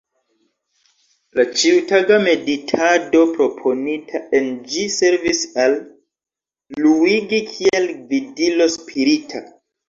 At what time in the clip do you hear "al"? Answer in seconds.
5.65-5.77